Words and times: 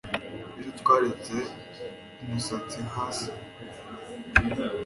Ejo 0.59 0.71
twaretse 0.79 1.35
umusatsi 2.23 2.79
hasi 2.93 3.29